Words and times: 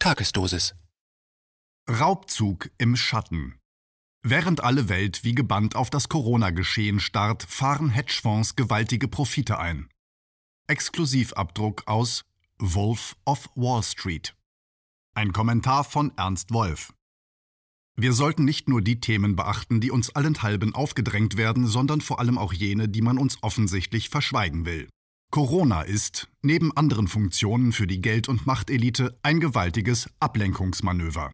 Tagesdosis. 0.00 0.76
Raubzug 1.90 2.70
im 2.78 2.94
Schatten. 2.94 3.58
Während 4.22 4.62
alle 4.62 4.88
Welt 4.88 5.24
wie 5.24 5.34
gebannt 5.34 5.74
auf 5.74 5.90
das 5.90 6.08
Corona-Geschehen 6.08 7.00
starrt, 7.00 7.42
fahren 7.42 7.90
Hedgefonds 7.90 8.54
gewaltige 8.54 9.08
Profite 9.08 9.58
ein. 9.58 9.88
Exklusivabdruck 10.68 11.82
aus 11.88 12.24
Wolf 12.60 13.16
of 13.24 13.50
Wall 13.56 13.82
Street. 13.82 14.36
Ein 15.16 15.32
Kommentar 15.32 15.82
von 15.82 16.16
Ernst 16.16 16.52
Wolf. 16.52 16.94
Wir 17.96 18.12
sollten 18.12 18.44
nicht 18.44 18.68
nur 18.68 18.82
die 18.82 19.00
Themen 19.00 19.34
beachten, 19.34 19.80
die 19.80 19.90
uns 19.90 20.14
allenthalben 20.14 20.76
aufgedrängt 20.76 21.36
werden, 21.36 21.66
sondern 21.66 22.02
vor 22.02 22.20
allem 22.20 22.38
auch 22.38 22.52
jene, 22.52 22.88
die 22.88 23.02
man 23.02 23.18
uns 23.18 23.42
offensichtlich 23.42 24.10
verschweigen 24.10 24.64
will. 24.64 24.88
Corona 25.30 25.82
ist, 25.82 26.28
neben 26.40 26.74
anderen 26.74 27.06
Funktionen 27.06 27.72
für 27.72 27.86
die 27.86 28.00
Geld- 28.00 28.28
und 28.28 28.46
Machtelite, 28.46 29.18
ein 29.22 29.40
gewaltiges 29.40 30.08
Ablenkungsmanöver. 30.20 31.30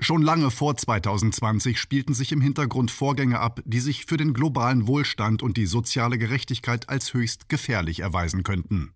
Schon 0.00 0.20
lange 0.20 0.50
vor 0.50 0.76
2020 0.76 1.78
spielten 1.78 2.12
sich 2.12 2.32
im 2.32 2.40
Hintergrund 2.40 2.90
Vorgänge 2.90 3.38
ab, 3.38 3.60
die 3.64 3.80
sich 3.80 4.04
für 4.04 4.16
den 4.16 4.34
globalen 4.34 4.88
Wohlstand 4.88 5.42
und 5.44 5.56
die 5.56 5.66
soziale 5.66 6.18
Gerechtigkeit 6.18 6.88
als 6.88 7.14
höchst 7.14 7.48
gefährlich 7.48 8.00
erweisen 8.00 8.42
könnten. 8.42 8.95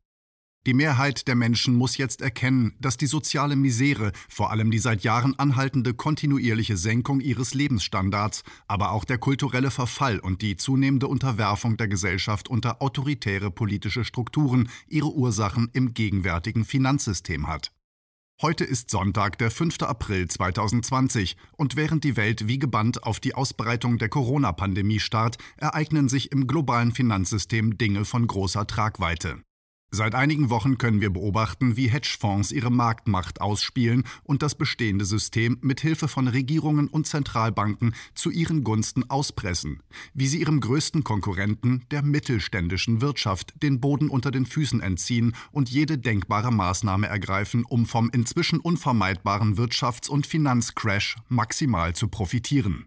Die 0.67 0.75
Mehrheit 0.75 1.27
der 1.27 1.37
Menschen 1.37 1.75
muss 1.75 1.97
jetzt 1.97 2.21
erkennen, 2.21 2.75
dass 2.79 2.99
die 2.99 3.07
soziale 3.07 3.57
Misere, 3.57 4.13
vor 4.29 4.51
allem 4.51 4.71
die 4.71 4.79
seit 4.79 5.05
Jahren 5.05 5.39
anhaltende 5.39 5.95
kontinuierliche 5.95 6.77
Senkung 6.77 7.21
ihres 7.21 7.55
Lebensstandards, 7.55 8.43
aber 8.69 8.93
auch 8.93 9.07
der 9.07 9.17
kulturelle 9.17 9.71
Verfall 9.71 10.19
und 10.19 10.43
die 10.43 10.57
zunehmende 10.57 11.09
Unterwerfung 11.09 11.79
der 11.79 11.89
Gesellschaft 11.89 12.49
unter 12.51 12.83
autoritäre 12.83 13.51
politische 13.51 14.05
Strukturen 14.05 14.69
ihre 14.87 15.11
Ursachen 15.15 15.71
im 15.73 15.95
gegenwärtigen 15.95 16.67
Finanzsystem 16.67 17.47
hat. 17.47 17.73
Heute 18.43 18.65
ist 18.65 18.91
Sonntag, 18.91 19.39
der 19.39 19.51
5. 19.51 19.81
April 19.81 20.29
2020, 20.29 21.39
und 21.57 21.77
während 21.77 22.05
die 22.05 22.19
Welt 22.19 22.49
wie 22.49 22.59
gebannt 22.59 23.05
auf 23.05 23.19
die 23.19 23.35
Ausbreitung 23.35 23.97
der 23.97 24.11
Corona-Pandemie 24.11 25.01
starrt, 25.01 25.39
ereignen 25.57 26.11
sich 26.11 26.33
im 26.33 26.47
globalen 26.47 26.93
Finanzsystem 26.93 27.79
Dinge 27.79 28.05
von 28.05 28.27
großer 28.27 28.67
Tragweite. 28.67 29.43
Seit 29.93 30.15
einigen 30.15 30.51
Wochen 30.51 30.79
können 30.79 31.01
wir 31.01 31.11
beobachten, 31.11 31.77
wie 31.77 31.89
Hedgefonds 31.89 32.53
ihre 32.53 32.71
Marktmacht 32.71 33.41
ausspielen 33.41 34.05
und 34.23 34.41
das 34.41 34.55
bestehende 34.55 35.05
System 35.05 35.59
mit 35.63 35.81
Hilfe 35.81 36.07
von 36.07 36.29
Regierungen 36.29 36.87
und 36.87 37.09
Zentralbanken 37.09 37.97
zu 38.15 38.31
ihren 38.31 38.63
Gunsten 38.63 39.11
auspressen, 39.11 39.83
wie 40.15 40.29
sie 40.29 40.41
ihrem 40.41 40.61
größten 40.61 41.03
Konkurrenten, 41.03 41.87
der 41.91 42.03
mittelständischen 42.03 43.01
Wirtschaft, 43.01 43.61
den 43.65 43.81
Boden 43.81 44.11
unter 44.11 44.31
den 44.31 44.47
Füßen 44.47 44.81
entziehen 44.81 45.35
und 45.51 45.71
jede 45.71 45.99
denkbare 45.99 46.53
Maßnahme 46.53 47.09
ergreifen, 47.09 47.65
um 47.65 47.85
vom 47.85 48.11
inzwischen 48.11 48.61
unvermeidbaren 48.61 49.57
Wirtschafts- 49.57 50.09
und 50.09 50.25
Finanzcrash 50.25 51.17
maximal 51.29 51.97
zu 51.97 52.07
profitieren. 52.07 52.87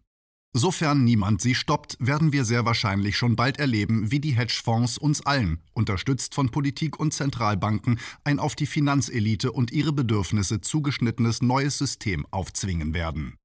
Sofern 0.56 1.04
niemand 1.04 1.42
sie 1.42 1.56
stoppt, 1.56 1.98
werden 2.00 2.32
wir 2.32 2.46
sehr 2.46 2.64
wahrscheinlich 2.64 3.18
schon 3.18 3.36
bald 3.36 3.58
erleben, 3.58 4.12
wie 4.12 4.20
die 4.20 4.36
Hedgefonds 4.36 5.00
uns 5.00 5.26
allen, 5.26 5.64
unterstützt 5.74 6.36
von 6.36 6.52
Politik 6.52 7.00
und 7.00 7.12
Zentralbanken, 7.12 8.00
ein 8.24 8.38
auf 8.38 8.56
die 8.56 8.68
Finanzelite 8.68 9.52
und 9.52 9.72
ihre 9.72 9.94
Bedürfnisse 9.94 10.62
zugeschnittenes 10.62 11.42
neues 11.42 11.80
System 11.80 12.28
aufzwingen 12.30 12.94
werden. 12.94 13.36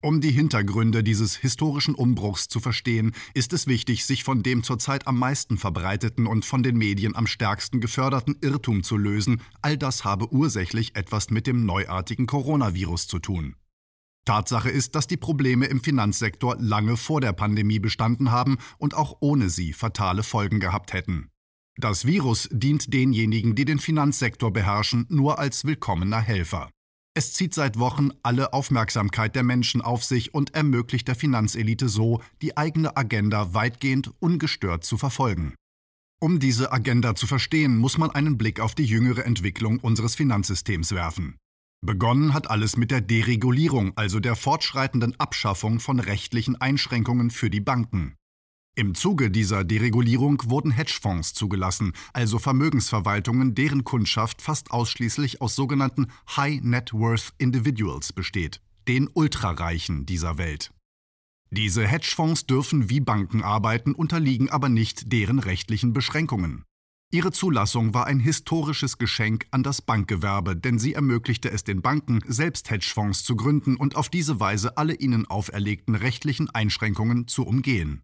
Um 0.00 0.20
die 0.20 0.30
Hintergründe 0.30 1.02
dieses 1.02 1.34
historischen 1.34 1.96
Umbruchs 1.96 2.46
zu 2.46 2.60
verstehen, 2.60 3.12
ist 3.32 3.52
es 3.52 3.66
wichtig, 3.66 4.04
sich 4.04 4.22
von 4.22 4.44
dem 4.44 4.62
zurzeit 4.62 5.08
am 5.08 5.18
meisten 5.18 5.58
verbreiteten 5.58 6.26
und 6.28 6.44
von 6.44 6.62
den 6.62 6.76
Medien 6.76 7.16
am 7.16 7.26
stärksten 7.26 7.80
geförderten 7.80 8.36
Irrtum 8.42 8.84
zu 8.84 8.96
lösen, 8.96 9.40
all 9.60 9.76
das 9.76 10.04
habe 10.04 10.30
ursächlich 10.32 10.94
etwas 10.94 11.30
mit 11.30 11.48
dem 11.48 11.64
neuartigen 11.64 12.26
Coronavirus 12.26 13.08
zu 13.08 13.18
tun. 13.18 13.56
Tatsache 14.24 14.70
ist, 14.70 14.94
dass 14.94 15.06
die 15.06 15.16
Probleme 15.16 15.66
im 15.66 15.80
Finanzsektor 15.80 16.56
lange 16.58 16.96
vor 16.96 17.20
der 17.20 17.32
Pandemie 17.32 17.78
bestanden 17.78 18.30
haben 18.30 18.58
und 18.78 18.94
auch 18.94 19.16
ohne 19.20 19.50
sie 19.50 19.72
fatale 19.72 20.22
Folgen 20.22 20.60
gehabt 20.60 20.92
hätten. 20.92 21.28
Das 21.76 22.06
Virus 22.06 22.48
dient 22.52 22.92
denjenigen, 22.92 23.54
die 23.54 23.64
den 23.64 23.80
Finanzsektor 23.80 24.52
beherrschen, 24.52 25.06
nur 25.08 25.38
als 25.38 25.64
willkommener 25.64 26.20
Helfer. 26.20 26.70
Es 27.16 27.32
zieht 27.32 27.54
seit 27.54 27.78
Wochen 27.78 28.10
alle 28.22 28.52
Aufmerksamkeit 28.52 29.36
der 29.36 29.44
Menschen 29.44 29.80
auf 29.80 30.04
sich 30.04 30.34
und 30.34 30.54
ermöglicht 30.54 31.06
der 31.06 31.14
Finanzelite 31.14 31.88
so, 31.88 32.20
die 32.42 32.56
eigene 32.56 32.96
Agenda 32.96 33.54
weitgehend 33.54 34.12
ungestört 34.20 34.84
zu 34.84 34.96
verfolgen. 34.96 35.54
Um 36.20 36.40
diese 36.40 36.72
Agenda 36.72 37.14
zu 37.14 37.26
verstehen, 37.26 37.76
muss 37.76 37.98
man 37.98 38.10
einen 38.10 38.38
Blick 38.38 38.58
auf 38.58 38.74
die 38.74 38.84
jüngere 38.84 39.26
Entwicklung 39.26 39.78
unseres 39.78 40.14
Finanzsystems 40.14 40.92
werfen. 40.92 41.36
Begonnen 41.84 42.32
hat 42.32 42.50
alles 42.50 42.78
mit 42.78 42.90
der 42.90 43.02
Deregulierung, 43.02 43.92
also 43.96 44.18
der 44.18 44.36
fortschreitenden 44.36 45.20
Abschaffung 45.20 45.80
von 45.80 46.00
rechtlichen 46.00 46.58
Einschränkungen 46.58 47.30
für 47.30 47.50
die 47.50 47.60
Banken. 47.60 48.14
Im 48.74 48.94
Zuge 48.94 49.30
dieser 49.30 49.64
Deregulierung 49.64 50.42
wurden 50.46 50.70
Hedgefonds 50.70 51.34
zugelassen, 51.34 51.92
also 52.14 52.38
Vermögensverwaltungen, 52.38 53.54
deren 53.54 53.84
Kundschaft 53.84 54.40
fast 54.40 54.70
ausschließlich 54.70 55.42
aus 55.42 55.56
sogenannten 55.56 56.06
High 56.34 56.62
Net 56.62 56.94
Worth 56.94 57.34
Individuals 57.36 58.14
besteht, 58.14 58.62
den 58.88 59.10
Ultrareichen 59.12 60.06
dieser 60.06 60.38
Welt. 60.38 60.72
Diese 61.50 61.86
Hedgefonds 61.86 62.46
dürfen 62.46 62.88
wie 62.88 63.00
Banken 63.00 63.42
arbeiten, 63.42 63.94
unterliegen 63.94 64.48
aber 64.48 64.70
nicht 64.70 65.12
deren 65.12 65.38
rechtlichen 65.38 65.92
Beschränkungen. 65.92 66.64
Ihre 67.14 67.30
Zulassung 67.30 67.94
war 67.94 68.06
ein 68.06 68.18
historisches 68.18 68.98
Geschenk 68.98 69.46
an 69.52 69.62
das 69.62 69.80
Bankgewerbe, 69.80 70.56
denn 70.56 70.80
sie 70.80 70.94
ermöglichte 70.94 71.48
es 71.48 71.62
den 71.62 71.80
Banken, 71.80 72.18
selbst 72.26 72.70
Hedgefonds 72.70 73.22
zu 73.22 73.36
gründen 73.36 73.76
und 73.76 73.94
auf 73.94 74.08
diese 74.08 74.40
Weise 74.40 74.76
alle 74.78 74.94
ihnen 74.94 75.24
auferlegten 75.24 75.94
rechtlichen 75.94 76.50
Einschränkungen 76.50 77.28
zu 77.28 77.46
umgehen. 77.46 78.02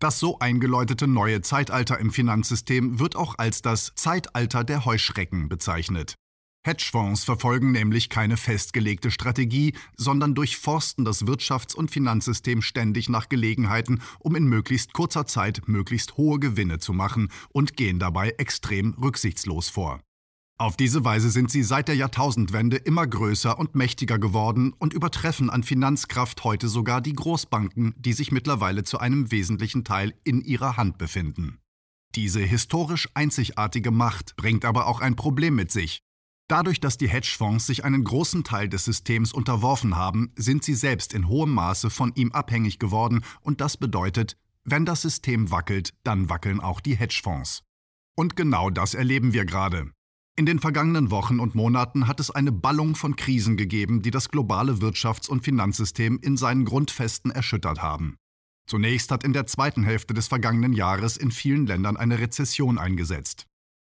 Das 0.00 0.18
so 0.18 0.38
eingeläutete 0.38 1.06
neue 1.06 1.40
Zeitalter 1.40 1.98
im 1.98 2.10
Finanzsystem 2.10 2.98
wird 2.98 3.16
auch 3.16 3.38
als 3.38 3.62
das 3.62 3.94
Zeitalter 3.94 4.64
der 4.64 4.84
Heuschrecken 4.84 5.48
bezeichnet. 5.48 6.16
Hedgefonds 6.64 7.24
verfolgen 7.24 7.72
nämlich 7.72 8.08
keine 8.08 8.36
festgelegte 8.36 9.10
Strategie, 9.10 9.74
sondern 9.96 10.36
durchforsten 10.36 11.04
das 11.04 11.26
Wirtschafts- 11.26 11.74
und 11.74 11.90
Finanzsystem 11.90 12.62
ständig 12.62 13.08
nach 13.08 13.28
Gelegenheiten, 13.28 14.00
um 14.20 14.36
in 14.36 14.44
möglichst 14.44 14.92
kurzer 14.92 15.26
Zeit 15.26 15.62
möglichst 15.66 16.16
hohe 16.16 16.38
Gewinne 16.38 16.78
zu 16.78 16.92
machen 16.92 17.30
und 17.50 17.76
gehen 17.76 17.98
dabei 17.98 18.30
extrem 18.38 18.94
rücksichtslos 18.94 19.70
vor. 19.70 20.00
Auf 20.56 20.76
diese 20.76 21.04
Weise 21.04 21.30
sind 21.30 21.50
sie 21.50 21.64
seit 21.64 21.88
der 21.88 21.96
Jahrtausendwende 21.96 22.76
immer 22.76 23.08
größer 23.08 23.58
und 23.58 23.74
mächtiger 23.74 24.20
geworden 24.20 24.72
und 24.78 24.92
übertreffen 24.92 25.50
an 25.50 25.64
Finanzkraft 25.64 26.44
heute 26.44 26.68
sogar 26.68 27.00
die 27.00 27.14
Großbanken, 27.14 27.94
die 27.98 28.12
sich 28.12 28.30
mittlerweile 28.30 28.84
zu 28.84 28.98
einem 28.98 29.32
wesentlichen 29.32 29.82
Teil 29.82 30.14
in 30.22 30.40
ihrer 30.40 30.76
Hand 30.76 30.98
befinden. 30.98 31.58
Diese 32.14 32.40
historisch 32.40 33.08
einzigartige 33.14 33.90
Macht 33.90 34.36
bringt 34.36 34.64
aber 34.64 34.86
auch 34.86 35.00
ein 35.00 35.16
Problem 35.16 35.56
mit 35.56 35.72
sich, 35.72 36.02
Dadurch, 36.52 36.80
dass 36.80 36.98
die 36.98 37.08
Hedgefonds 37.08 37.66
sich 37.66 37.82
einen 37.82 38.04
großen 38.04 38.44
Teil 38.44 38.68
des 38.68 38.84
Systems 38.84 39.32
unterworfen 39.32 39.96
haben, 39.96 40.32
sind 40.36 40.62
sie 40.62 40.74
selbst 40.74 41.14
in 41.14 41.26
hohem 41.26 41.54
Maße 41.54 41.88
von 41.88 42.12
ihm 42.14 42.30
abhängig 42.32 42.78
geworden 42.78 43.24
und 43.40 43.62
das 43.62 43.78
bedeutet, 43.78 44.36
wenn 44.62 44.84
das 44.84 45.00
System 45.00 45.50
wackelt, 45.50 45.94
dann 46.04 46.28
wackeln 46.28 46.60
auch 46.60 46.80
die 46.82 46.94
Hedgefonds. 46.94 47.62
Und 48.14 48.36
genau 48.36 48.68
das 48.68 48.92
erleben 48.92 49.32
wir 49.32 49.46
gerade. 49.46 49.92
In 50.36 50.44
den 50.44 50.58
vergangenen 50.58 51.10
Wochen 51.10 51.40
und 51.40 51.54
Monaten 51.54 52.06
hat 52.06 52.20
es 52.20 52.30
eine 52.30 52.52
Ballung 52.52 52.96
von 52.96 53.16
Krisen 53.16 53.56
gegeben, 53.56 54.02
die 54.02 54.10
das 54.10 54.28
globale 54.28 54.74
Wirtschafts- 54.74 55.30
und 55.30 55.44
Finanzsystem 55.44 56.18
in 56.20 56.36
seinen 56.36 56.66
Grundfesten 56.66 57.30
erschüttert 57.30 57.80
haben. 57.80 58.18
Zunächst 58.66 59.10
hat 59.10 59.24
in 59.24 59.32
der 59.32 59.46
zweiten 59.46 59.84
Hälfte 59.84 60.12
des 60.12 60.28
vergangenen 60.28 60.74
Jahres 60.74 61.16
in 61.16 61.30
vielen 61.30 61.66
Ländern 61.66 61.96
eine 61.96 62.18
Rezession 62.18 62.76
eingesetzt. 62.76 63.46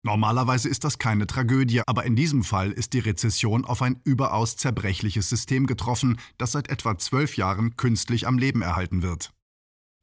Normalerweise 0.07 0.69
ist 0.69 0.85
das 0.85 0.99
keine 0.99 1.27
Tragödie, 1.27 1.81
aber 1.85 2.05
in 2.05 2.15
diesem 2.15 2.45
Fall 2.45 2.71
ist 2.71 2.93
die 2.93 2.99
Rezession 2.99 3.65
auf 3.65 3.81
ein 3.81 3.99
überaus 4.05 4.55
zerbrechliches 4.55 5.27
System 5.27 5.67
getroffen, 5.67 6.17
das 6.37 6.53
seit 6.53 6.69
etwa 6.69 6.97
zwölf 6.97 7.35
Jahren 7.35 7.75
künstlich 7.75 8.25
am 8.25 8.37
Leben 8.37 8.61
erhalten 8.61 9.01
wird. 9.01 9.33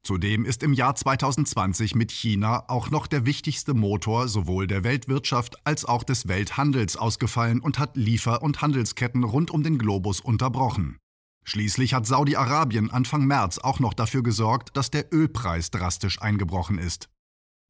Zudem 0.03 0.45
ist 0.45 0.61
im 0.61 0.73
Jahr 0.73 0.93
2020 0.93 1.95
mit 1.95 2.11
China 2.11 2.65
auch 2.67 2.91
noch 2.91 3.07
der 3.07 3.25
wichtigste 3.25 3.73
Motor 3.73 4.27
sowohl 4.27 4.67
der 4.67 4.83
Weltwirtschaft 4.83 5.65
als 5.65 5.85
auch 5.85 6.03
des 6.03 6.27
Welthandels 6.27 6.97
ausgefallen 6.97 7.59
und 7.59 7.79
hat 7.79 7.97
Liefer- 7.97 8.43
und 8.43 8.61
Handelsketten 8.61 9.23
rund 9.23 9.49
um 9.49 9.63
den 9.63 9.79
Globus 9.79 10.21
unterbrochen. 10.21 10.99
Schließlich 11.45 11.95
hat 11.95 12.05
Saudi-Arabien 12.05 12.91
Anfang 12.91 13.25
März 13.25 13.57
auch 13.57 13.79
noch 13.79 13.95
dafür 13.95 14.21
gesorgt, 14.21 14.77
dass 14.77 14.91
der 14.91 15.11
Ölpreis 15.11 15.71
drastisch 15.71 16.21
eingebrochen 16.21 16.77
ist. 16.77 17.09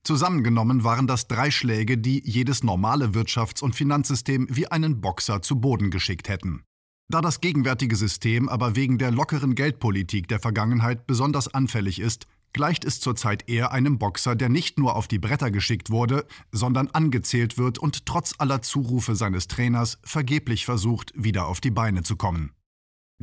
Zusammengenommen 0.05 0.83
waren 0.83 1.07
das 1.07 1.27
drei 1.27 1.49
Schläge, 1.49 1.97
die 1.97 2.21
jedes 2.23 2.63
normale 2.63 3.07
Wirtschafts- 3.15 3.63
und 3.63 3.75
Finanzsystem 3.75 4.45
wie 4.51 4.67
einen 4.67 5.01
Boxer 5.01 5.41
zu 5.41 5.59
Boden 5.59 5.89
geschickt 5.89 6.29
hätten. 6.29 6.63
Da 7.09 7.21
das 7.21 7.41
gegenwärtige 7.41 7.95
System 7.95 8.47
aber 8.47 8.75
wegen 8.75 8.99
der 8.99 9.09
lockeren 9.09 9.55
Geldpolitik 9.55 10.27
der 10.27 10.39
Vergangenheit 10.39 11.07
besonders 11.07 11.51
anfällig 11.51 11.99
ist, 11.99 12.27
gleicht 12.53 12.85
es 12.85 12.99
zurzeit 12.99 13.49
eher 13.49 13.71
einem 13.71 13.97
Boxer, 13.97 14.35
der 14.35 14.49
nicht 14.49 14.77
nur 14.77 14.95
auf 14.95 15.07
die 15.07 15.17
Bretter 15.17 15.49
geschickt 15.49 15.89
wurde, 15.89 16.27
sondern 16.51 16.87
angezählt 16.89 17.57
wird 17.57 17.79
und 17.79 18.05
trotz 18.05 18.35
aller 18.37 18.61
Zurufe 18.61 19.15
seines 19.15 19.47
Trainers 19.47 19.97
vergeblich 20.03 20.65
versucht, 20.65 21.13
wieder 21.15 21.47
auf 21.47 21.61
die 21.61 21.71
Beine 21.71 22.03
zu 22.03 22.15
kommen. 22.15 22.51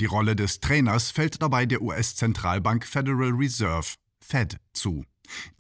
Die 0.01 0.07
Rolle 0.07 0.35
des 0.35 0.59
Trainers 0.59 1.13
fällt 1.13 1.43
dabei 1.43 1.65
der 1.65 1.81
US-Zentralbank 1.81 2.85
Federal 2.85 3.31
Reserve, 3.31 3.95
Fed, 4.21 4.59
zu, 4.73 5.05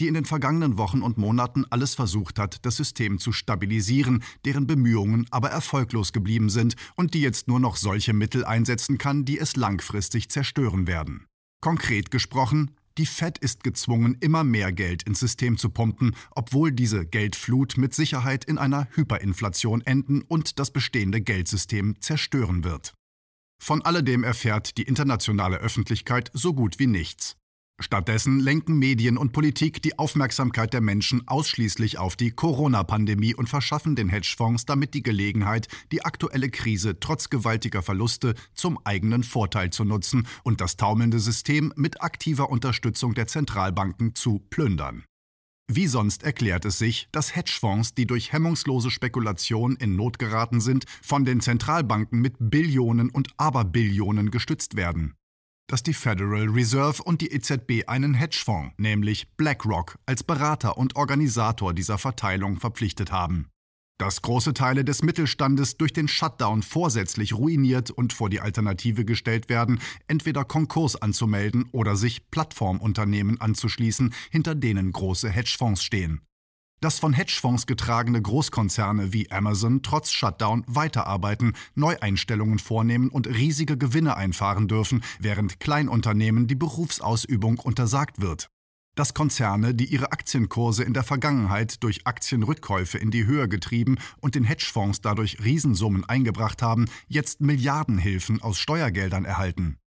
die 0.00 0.08
in 0.08 0.14
den 0.14 0.24
vergangenen 0.24 0.78
Wochen 0.78 1.02
und 1.02 1.18
Monaten 1.18 1.64
alles 1.70 1.94
versucht 1.94 2.38
hat, 2.38 2.64
das 2.64 2.76
System 2.76 3.18
zu 3.18 3.32
stabilisieren, 3.32 4.22
deren 4.44 4.66
Bemühungen 4.66 5.26
aber 5.30 5.50
erfolglos 5.50 6.12
geblieben 6.12 6.50
sind 6.50 6.76
und 6.96 7.14
die 7.14 7.20
jetzt 7.20 7.48
nur 7.48 7.60
noch 7.60 7.76
solche 7.76 8.12
Mittel 8.12 8.44
einsetzen 8.44 8.98
kann, 8.98 9.24
die 9.24 9.38
es 9.38 9.56
langfristig 9.56 10.30
zerstören 10.30 10.86
werden. 10.86 11.26
Konkret 11.60 12.10
gesprochen, 12.10 12.72
die 12.98 13.06
Fed 13.06 13.38
ist 13.38 13.64
gezwungen, 13.64 14.16
immer 14.20 14.44
mehr 14.44 14.72
Geld 14.72 15.04
ins 15.04 15.20
System 15.20 15.56
zu 15.56 15.70
pumpen, 15.70 16.14
obwohl 16.32 16.72
diese 16.72 17.06
Geldflut 17.06 17.78
mit 17.78 17.94
Sicherheit 17.94 18.44
in 18.44 18.58
einer 18.58 18.86
Hyperinflation 18.94 19.80
enden 19.80 20.22
und 20.22 20.58
das 20.58 20.70
bestehende 20.70 21.22
Geldsystem 21.22 21.94
zerstören 22.00 22.64
wird. 22.64 22.92
Von 23.62 23.80
alledem 23.82 24.24
erfährt 24.24 24.76
die 24.76 24.82
internationale 24.82 25.58
Öffentlichkeit 25.58 26.30
so 26.34 26.52
gut 26.52 26.78
wie 26.78 26.88
nichts. 26.88 27.36
Stattdessen 27.80 28.38
lenken 28.38 28.78
Medien 28.78 29.16
und 29.16 29.32
Politik 29.32 29.82
die 29.82 29.98
Aufmerksamkeit 29.98 30.72
der 30.72 30.80
Menschen 30.80 31.26
ausschließlich 31.26 31.98
auf 31.98 32.16
die 32.16 32.30
Corona-Pandemie 32.30 33.34
und 33.34 33.48
verschaffen 33.48 33.96
den 33.96 34.08
Hedgefonds 34.08 34.66
damit 34.66 34.94
die 34.94 35.02
Gelegenheit, 35.02 35.68
die 35.90 36.04
aktuelle 36.04 36.48
Krise 36.50 37.00
trotz 37.00 37.28
gewaltiger 37.28 37.82
Verluste 37.82 38.34
zum 38.54 38.78
eigenen 38.84 39.24
Vorteil 39.24 39.70
zu 39.70 39.84
nutzen 39.84 40.26
und 40.44 40.60
das 40.60 40.76
taumelnde 40.76 41.18
System 41.18 41.72
mit 41.76 42.02
aktiver 42.02 42.50
Unterstützung 42.50 43.14
der 43.14 43.26
Zentralbanken 43.26 44.14
zu 44.14 44.40
plündern. 44.50 45.04
Wie 45.68 45.86
sonst 45.86 46.22
erklärt 46.22 46.64
es 46.66 46.78
sich, 46.78 47.08
dass 47.12 47.34
Hedgefonds, 47.34 47.94
die 47.94 48.06
durch 48.06 48.32
hemmungslose 48.32 48.90
Spekulation 48.90 49.76
in 49.76 49.96
Not 49.96 50.18
geraten 50.18 50.60
sind, 50.60 50.84
von 51.02 51.24
den 51.24 51.40
Zentralbanken 51.40 52.20
mit 52.20 52.34
Billionen 52.38 53.08
und 53.10 53.28
Aberbillionen 53.38 54.30
gestützt 54.30 54.76
werden. 54.76 55.14
Dass 55.68 55.82
die 55.82 55.94
Federal 55.94 56.48
Reserve 56.48 57.02
und 57.02 57.20
die 57.20 57.32
EZB 57.32 57.88
einen 57.88 58.14
Hedgefonds, 58.14 58.74
nämlich 58.78 59.36
BlackRock, 59.36 59.98
als 60.06 60.22
Berater 60.22 60.76
und 60.76 60.96
Organisator 60.96 61.72
dieser 61.72 61.98
Verteilung 61.98 62.58
verpflichtet 62.58 63.10
haben 63.12 63.52
dass 64.02 64.20
große 64.20 64.52
Teile 64.52 64.84
des 64.84 65.04
Mittelstandes 65.04 65.76
durch 65.76 65.92
den 65.92 66.08
Shutdown 66.08 66.62
vorsätzlich 66.62 67.34
ruiniert 67.34 67.92
und 67.92 68.12
vor 68.12 68.30
die 68.30 68.40
Alternative 68.40 69.04
gestellt 69.04 69.48
werden, 69.48 69.78
entweder 70.08 70.44
Konkurs 70.44 71.00
anzumelden 71.00 71.68
oder 71.70 71.94
sich 71.94 72.28
Plattformunternehmen 72.32 73.40
anzuschließen, 73.40 74.12
hinter 74.32 74.56
denen 74.56 74.90
große 74.90 75.30
Hedgefonds 75.30 75.84
stehen. 75.84 76.20
Dass 76.82 76.98
von 76.98 77.12
Hedgefonds 77.12 77.66
getragene 77.66 78.20
Großkonzerne 78.20 79.12
wie 79.12 79.30
Amazon 79.30 79.82
trotz 79.84 80.10
Shutdown 80.10 80.64
weiterarbeiten, 80.66 81.52
Neueinstellungen 81.76 82.58
vornehmen 82.58 83.08
und 83.08 83.28
riesige 83.28 83.78
Gewinne 83.78 84.16
einfahren 84.16 84.66
dürfen, 84.66 85.04
während 85.20 85.60
Kleinunternehmen 85.60 86.48
die 86.48 86.56
Berufsausübung 86.56 87.60
untersagt 87.60 88.20
wird 88.20 88.48
dass 88.94 89.14
Konzerne, 89.14 89.74
die 89.74 89.86
ihre 89.86 90.12
Aktienkurse 90.12 90.84
in 90.84 90.92
der 90.92 91.02
Vergangenheit 91.02 91.82
durch 91.82 92.06
Aktienrückkäufe 92.06 92.98
in 92.98 93.10
die 93.10 93.24
Höhe 93.24 93.48
getrieben 93.48 93.96
und 94.20 94.34
den 94.34 94.44
Hedgefonds 94.44 95.00
dadurch 95.00 95.42
Riesensummen 95.42 96.04
eingebracht 96.04 96.60
haben, 96.60 96.84
jetzt 97.08 97.40
Milliardenhilfen 97.40 98.42
aus 98.42 98.58
Steuergeldern 98.58 99.24
erhalten. 99.24 99.78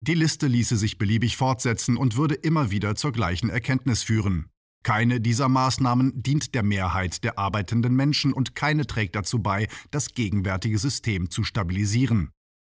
Die 0.00 0.14
Liste 0.14 0.46
ließe 0.46 0.78
sich 0.78 0.96
beliebig 0.96 1.36
fortsetzen 1.36 1.98
und 1.98 2.16
würde 2.16 2.34
immer 2.34 2.70
wieder 2.70 2.94
zur 2.94 3.12
gleichen 3.12 3.50
Erkenntnis 3.50 4.02
führen. 4.02 4.48
Keine 4.86 5.20
dieser 5.20 5.48
Maßnahmen 5.48 6.22
dient 6.22 6.54
der 6.54 6.62
Mehrheit 6.62 7.24
der 7.24 7.40
arbeitenden 7.40 7.96
Menschen 7.96 8.32
und 8.32 8.54
keine 8.54 8.86
trägt 8.86 9.16
dazu 9.16 9.40
bei, 9.40 9.66
das 9.90 10.14
gegenwärtige 10.14 10.78
System 10.78 11.28
zu 11.28 11.42
stabilisieren. 11.42 12.30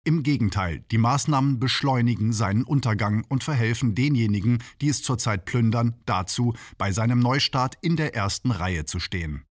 Im 0.05 0.23
Gegenteil, 0.23 0.85
die 0.89 0.99
Maßnahmen 0.99 1.59
beschleunigen 1.59 2.31
seinen 2.31 2.63
Untergang 2.63 3.25
und 3.27 3.43
verhelfen 3.43 3.93
denjenigen, 3.93 4.63
die 4.79 4.87
es 4.87 5.03
zurzeit 5.03 5.43
plündern, 5.43 5.95
dazu, 6.05 6.53
bei 6.77 6.93
seinem 6.93 7.19
Neustart 7.19 7.75
in 7.81 7.97
der 7.97 8.15
ersten 8.15 8.51
Reihe 8.51 8.85
zu 8.85 9.01
stehen. 9.01 9.43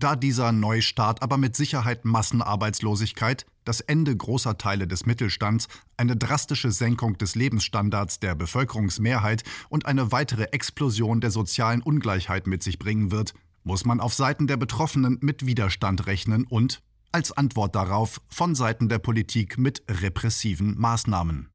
Da 0.00 0.16
dieser 0.16 0.50
Neustart 0.50 1.22
aber 1.22 1.36
mit 1.36 1.54
Sicherheit 1.54 2.06
Massenarbeitslosigkeit, 2.06 3.44
das 3.64 3.82
Ende 3.82 4.16
großer 4.16 4.56
Teile 4.56 4.88
des 4.88 5.04
Mittelstands, 5.04 5.68
eine 5.98 6.16
drastische 6.16 6.72
Senkung 6.72 7.18
des 7.18 7.34
Lebensstandards 7.34 8.18
der 8.18 8.34
Bevölkerungsmehrheit 8.34 9.44
und 9.68 9.84
eine 9.84 10.10
weitere 10.10 10.44
Explosion 10.52 11.20
der 11.20 11.30
sozialen 11.30 11.82
Ungleichheit 11.82 12.46
mit 12.46 12.62
sich 12.62 12.78
bringen 12.78 13.10
wird, 13.10 13.34
muss 13.62 13.84
man 13.84 14.00
auf 14.00 14.14
Seiten 14.14 14.46
der 14.46 14.56
Betroffenen 14.56 15.18
mit 15.20 15.44
Widerstand 15.44 16.06
rechnen 16.06 16.46
und, 16.46 16.80
als 17.12 17.32
Antwort 17.32 17.74
darauf 17.74 18.22
von 18.30 18.54
Seiten 18.54 18.88
der 18.88 19.00
Politik 19.00 19.58
mit 19.58 19.82
repressiven 19.86 20.78
Maßnahmen. 20.78 21.49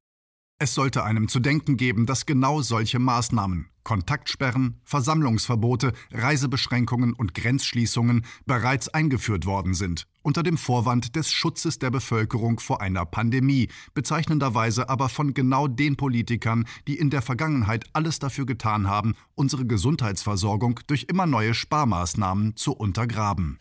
Es 0.66 0.74
sollte 0.74 1.04
einem 1.04 1.28
zu 1.28 1.40
denken 1.40 1.78
geben, 1.78 2.08
dass 2.08 2.26
genau 2.26 2.64
solche 2.64 2.98
Maßnahmen 2.98 3.68
Kontaktsperren, 3.84 4.82
Versammlungsverbote, 4.84 5.94
Reisebeschränkungen 6.12 7.14
und 7.14 7.36
Grenzschließungen 7.36 8.26
bereits 8.48 8.90
eingeführt 8.90 9.46
worden 9.46 9.76
sind, 9.76 10.08
unter 10.24 10.42
dem 10.42 10.58
Vorwand 10.58 11.16
des 11.16 11.32
Schutzes 11.32 11.78
der 11.78 11.92
Bevölkerung 11.92 12.60
vor 12.60 12.82
einer 12.82 13.06
Pandemie, 13.06 13.70
bezeichnenderweise 13.94 14.90
aber 14.90 15.08
von 15.08 15.36
genau 15.36 15.68
den 15.68 15.98
Politikern, 15.98 16.66
die 16.88 16.98
in 16.98 17.12
der 17.12 17.22
Vergangenheit 17.22 17.86
alles 17.94 18.18
dafür 18.18 18.48
getan 18.48 18.88
haben, 18.88 19.14
unsere 19.36 19.68
Gesundheitsversorgung 19.68 20.80
durch 20.88 21.06
immer 21.10 21.28
neue 21.28 21.54
Sparmaßnahmen 21.54 22.56
zu 22.56 22.74
untergraben. 22.74 23.60